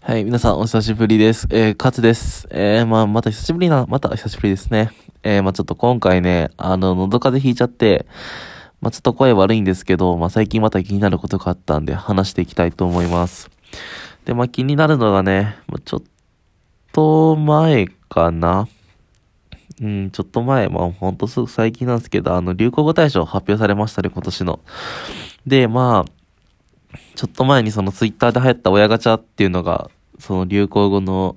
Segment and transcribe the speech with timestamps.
[0.00, 1.48] はい、皆さんお久しぶりです。
[1.50, 2.46] えー、カツです。
[2.50, 4.90] えー、まあ、また久しぶりな、また久しぶりですね。
[5.24, 8.06] えー、まあちょっと今回ね、あの、喉風邪ひいちゃって、
[8.80, 13.50] まあちょっと声悪いんですけど、まあ最近また気になることがあったんで話していきたいと思います。
[14.24, 16.02] で、まあ気になるのがね、まあ、ちょっ
[16.92, 18.68] と前かな。
[19.82, 24.60] うん、ちょっと前、まあほんとすぐ最近なんですけど、あの、流行語大賞発表されましたね、今年の。
[25.44, 26.17] で、まあ、
[27.18, 29.90] ちょっと前にそのツイッターで流行った親ガチャっていうのが、
[30.20, 31.34] その流行語の、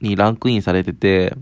[0.00, 1.34] にランクインされてて、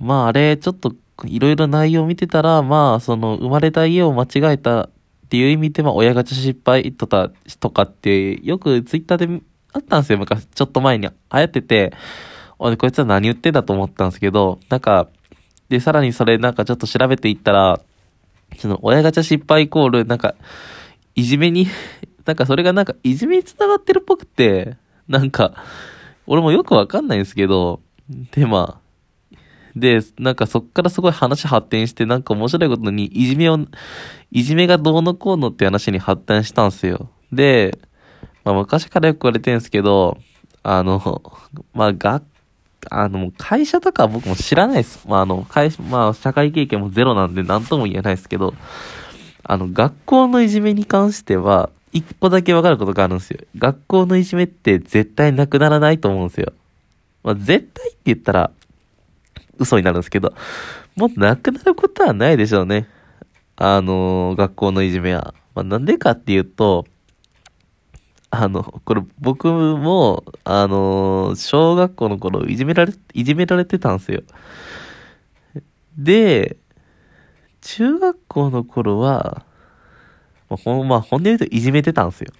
[0.00, 0.94] まああれ、ちょっと
[1.26, 4.90] いろいろ内容見てたら、まあその生まれた家を間違えたっ
[5.28, 7.30] ていう意味で、まあ親ガチャ失敗とか、
[7.60, 9.42] とかってよくツイッターで
[9.74, 10.46] あったんですよ、昔。
[10.46, 11.92] ちょっと前に流行ってて、
[12.58, 15.08] 俺こいつは何言ってんだと思ったんですけど、なんか、
[15.68, 17.78] で、さらにそれなんかちょっと調べていったら、
[18.56, 20.34] その親ガチャ失敗イコール、なんか、
[21.14, 21.66] いじめに
[22.24, 24.76] なんかそれがなんかいじめに繋がってるっぽくて、
[25.08, 25.54] なんか、
[26.26, 27.80] 俺もよくわかんないんですけど、
[28.32, 29.38] で、まあ、
[29.76, 33.58] で、なんかそっからすごい話発展して、なんか面白いことに、いじめを、
[34.30, 37.10] いじめがどうのこうのって話に発展したんですよ。
[37.32, 37.78] で、
[38.44, 40.18] まあ昔からよく言われてるんですけど、
[40.62, 41.22] あの、
[41.74, 42.22] まあ学、
[42.90, 45.06] あの、会社とか僕も知らないです。
[45.08, 48.54] まああの、会社、まあ社会経験もゼロなんで何とも言えないですけど、
[49.42, 53.38] あの、学校のいじめに関しては、一個だけわかることがあるんですよ。
[53.56, 56.52] 学校のいじめって絶対なくならないと思うんですよ。
[57.22, 58.50] まあ、絶対って言ったら
[59.58, 60.34] 嘘になるんですけど、
[60.96, 62.88] もうなくなることはないでしょうね。
[63.56, 65.34] あのー、学校のいじめは。
[65.54, 66.84] まあ、なんでかっていうと、
[68.30, 74.22] あの、これ僕も、あのー、小学校の頃いじめられ、いじめられてたんですよ。
[75.96, 76.56] で、
[77.60, 79.44] 中学校の頃は、
[80.54, 82.32] まあ、ほん、まあ、本音で言うといじめてたんですよ。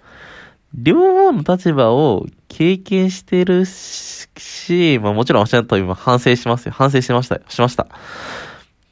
[0.73, 6.73] 両方の立場を経験してるし、まあもちろんおっしゃると今反省しますよ。
[6.73, 7.41] 反省しましたよ。
[7.47, 7.87] しました。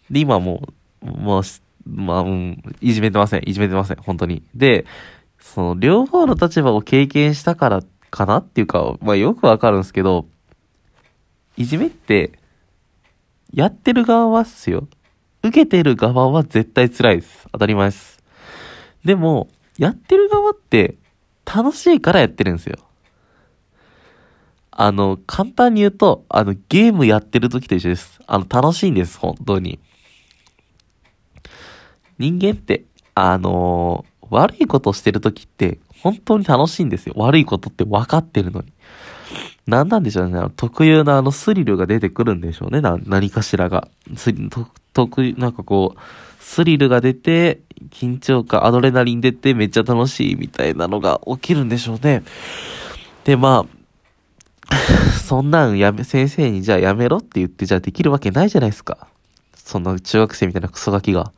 [0.09, 0.69] で、今も
[1.01, 1.43] う、もう、
[1.85, 3.41] まあ、うん、いじめてません。
[3.45, 3.97] いじめてません。
[3.97, 4.43] 本当に。
[4.55, 4.85] で、
[5.39, 10.25] その両方の立場を経験したからかなっていうか、まあよくわかるんですけど、
[11.57, 12.31] いじめって、
[13.53, 14.87] やってる側はっすよ。
[15.43, 17.47] 受けてる側は絶対辛いです。
[17.51, 18.12] 当たり前です。
[19.05, 20.95] でも、やってる側って
[21.45, 22.77] 楽しいからやってるんですよ。
[24.71, 28.19] あの、簡単に言うと、あの、ゲームやってる時と一緒です。
[28.25, 29.79] あの、楽しいんです、本当に。
[32.17, 37.13] 人間って、あのー、悪いことしてる時って、本当に楽しいんですよ。
[37.17, 38.73] 悪いことって分かってるのに。
[39.67, 40.39] 何なんでしょうね。
[40.55, 42.81] 特有なあのスリルが出てくるんでしょうね。
[42.81, 43.87] 何かしらが。
[44.15, 44.49] スリ、
[44.93, 45.99] 特、なんかこう、
[46.43, 52.23] スリルが出て、緊張感、アドレナリン出てめっちゃ楽しいみたいなのが起きるんでしょうね。
[53.23, 53.65] で、ま
[54.69, 54.75] あ、
[55.23, 59.07] そんなんやめ、先生にじゃあやめろって言ってじゃあできるわけないじゃないですか。
[59.55, 61.31] そんな中学生みたいなクソガキが。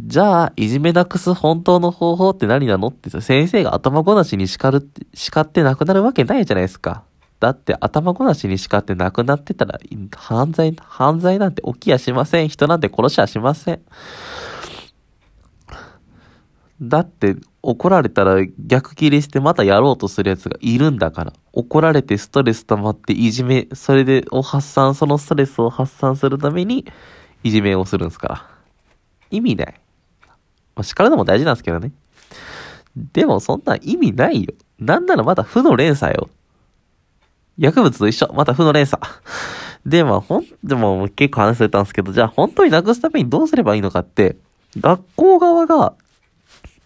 [0.00, 7.02] じゃあ、いじめなくす本当の方法って何なのって先生が頭ごなしに叱るって、叱ってなくなるわけないじゃないですか。
[7.38, 9.78] だって頭ごなしに叱って亡くなってたら、
[10.16, 12.48] 犯罪、犯罪なんて起きやしません。
[12.48, 13.80] 人なんて殺しやしません。
[16.80, 21.32] だって怒られたら逆切りしてまたやろうとする奴がいるんだから。
[21.52, 26.86] 怒られてストレス溜まっていじめ、それでを発散、そのストレスを発散するために
[27.44, 28.46] いじめをするんですから。
[29.30, 29.80] 意味ない。
[30.74, 31.92] まあ、叱るのも大事なんですけどね。
[33.12, 34.54] でもそんな意味ないよ。
[34.78, 36.30] なんならまた負の連鎖よ。
[37.58, 38.32] 薬物と一緒。
[38.34, 39.02] また負の連鎖。
[39.84, 44.36] で、まあ、ほん、でも結構話されたんですけど、じゃあ本当になくすためにどうすればいいのかって、
[44.78, 45.94] 学校側が、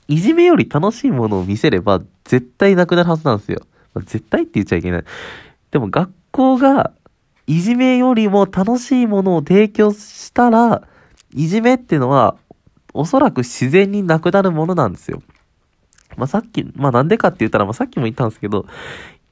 [0.08, 3.60] いじめより楽しいものを見せれば、絶対なくなるはずなんですよ。
[3.94, 5.04] まあ、絶対って言っちゃいけない。
[5.70, 6.92] でも学校が、
[7.46, 10.82] いじめよりも楽しいものを提供したら、
[11.34, 12.36] いじめっていうのは、
[12.92, 15.22] おそらく自然になくなるものなんですよ。
[16.16, 18.66] まあ、さっき、まあ、なんでかって言ったら、まあ、さっきも言ったんですけど、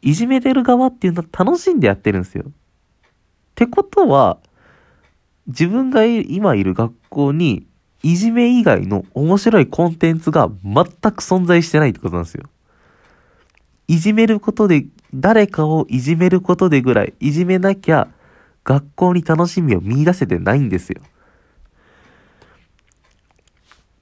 [0.03, 2.45] いじめてる側っていうのは楽しんでやってるんですよ。
[2.47, 2.51] っ
[3.55, 4.39] てことは、
[5.47, 7.67] 自分が今いる学校に、
[8.03, 12.45] いじめ以外の面白いコンテンツが全く存在してないってことなんですよ。
[13.89, 18.09] いじめることで、誰かをいじめることでぐらい、いじめなきゃ、
[18.65, 21.01] 学校に楽しみを見出せてないんですよ。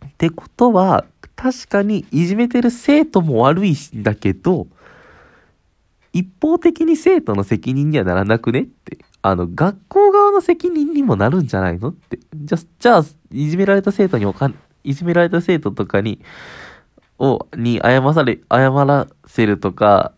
[0.06, 1.04] ってことは、
[1.34, 4.66] 確かにいじめてる生徒も悪いんだけど、
[6.12, 8.98] 一方的に生徒の責任にはならなくねって。
[9.22, 12.18] あの、学校側の責任にもなるんじゃないのって。
[12.34, 16.20] じゃ、じゃあ、いじめられた生徒にお金、いじめられた生徒とかに、
[17.18, 20.12] を、に謝され、謝らせるとか、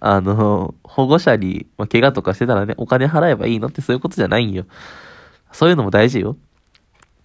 [0.00, 4.66] あの、保護者に、まあ、怪我とかしてたらね、お金払えばいいのってそういうことじゃないんよ。
[5.52, 6.36] そういうのも大事よ。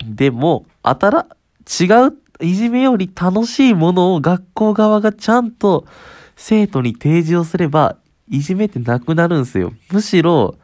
[0.05, 1.27] でも、あたら、
[1.67, 5.85] 違う、いじめより楽しいものを学校側がちゃんと
[6.35, 7.97] 生徒に提示をすれば、
[8.29, 9.73] いじめってなくなるんすよ。
[9.91, 10.55] むしろ、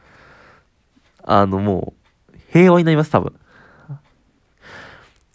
[1.23, 1.93] あのも
[2.33, 3.33] う、平和になります、多分。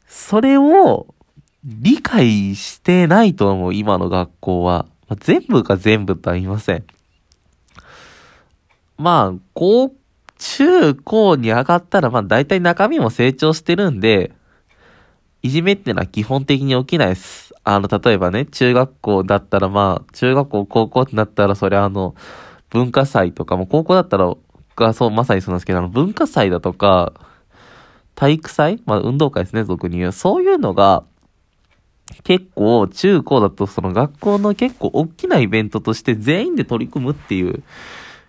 [0.07, 1.15] それを、
[1.65, 4.87] 理解してないと思う、今の学校は。
[5.09, 6.85] まあ、全部が全部とは言いません。
[8.97, 9.93] まあ、高、
[10.39, 14.33] 中高に上がったら、まあ大体中身も成長してるんで、
[15.43, 17.55] いじめってのは基本的に起きないです。
[17.65, 22.15] あの、例えばね、中学校だったらまあ、中学校、高校ってなったら、それあの、
[22.71, 24.35] 文化祭とかも、高校だったら、
[24.83, 27.13] がそう、まさにそうなんですけど、あの、文化祭だとか、
[28.15, 30.13] 体育祭まあ、運動会ですね、俗に言う。
[30.13, 31.05] そういうのが、
[32.25, 37.63] 結構、中高だとその学校の結構大きなイベントとして全員で取り組むっていう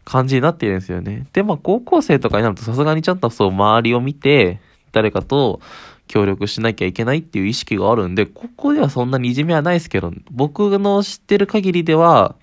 [0.04, 1.28] 感じになってるんですよね。
[1.34, 4.60] で、まあ高校生とかになるとさすがにちゃんとそう周りを見て、
[4.92, 5.62] 誰かと
[6.08, 12.36] 協力しなきゃいけないっていう意識があるんで、ここではそんなにいじめはないですけど、僕の知ってる限りでは、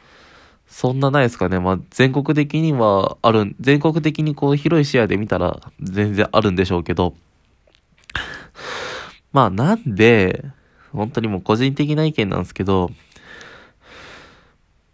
[0.67, 1.59] そんなないですかね。
[1.59, 7.15] まあ、全国的にはある、全国的にこう広い視野で見たら全然あるんでしょうけど、
[9.33, 10.45] まあなんで、
[10.93, 12.91] 本当にもう個人的な意見なんですけど、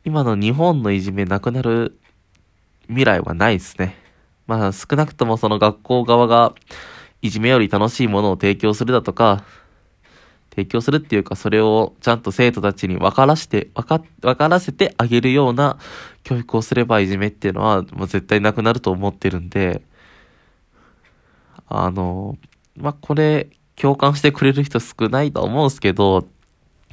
[0.05, 1.97] 今の日本のいじめなくなる
[2.89, 3.97] 未来はないですね。
[4.47, 6.55] まあ少なくともその学校側が
[7.23, 9.45] いじめより楽しいものを提供するだとか、
[10.55, 15.79] 提供するっていうか、それをちゃんと生徒たちに分からして、分か、分からせてあげるような
[16.25, 19.81] 教育をすればいじめっていうのは、もう絶対なくなると思ってるんで、
[21.69, 22.37] あの、
[22.77, 26.29] まあ、これ、共感してくれる人少ないと思うんですけど、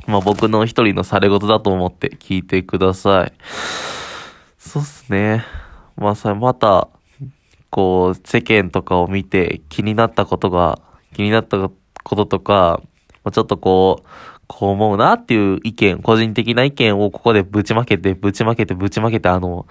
[0.08, 3.34] まあ、僕の一人のされ事だと思って聞いてください。
[4.58, 5.44] そうっすね。
[5.98, 6.88] まあさ、また、
[7.70, 10.80] こう、世間とかを見て気になったことが、
[11.14, 12.82] 気になったこととか、
[13.32, 14.08] ちょっとこう、
[14.48, 19.68] こう思うなっていう意見、個人的な意見をここでぶちまけて、ぶちまけて、ぶちまけて、あの、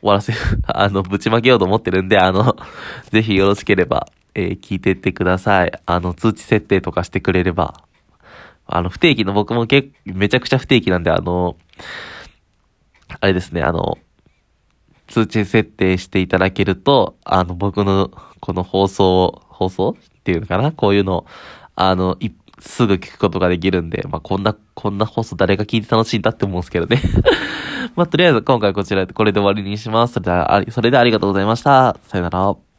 [0.00, 0.32] 終わらせ、
[0.66, 2.56] あの、ぶちまけようと思ってるんで、あの、
[3.12, 5.72] ぜひよろしければ、えー、聞いてってください。
[5.84, 7.74] あの、通知設定とかしてくれれば。
[8.66, 11.56] あの、不定期の僕も結めちゃくちゃ不定期なんで、あの、
[13.20, 13.98] あれですね、あの、
[15.08, 18.10] 通知設定していただけると、あの、僕の
[18.40, 20.72] この放送、放送っていうのかな？
[20.72, 21.26] こういうの、
[21.74, 22.30] あの、い、
[22.62, 27.00] すぐ聞くことができるんで、まあ、こんな、こんな放送誰が聞いて楽しいんだって思うんですけどね。
[27.96, 30.14] まあ、とりあえず今回こちらでこれで終わりにします。
[30.14, 31.96] それでは、それではありがとうございました。
[32.06, 32.71] さよなら。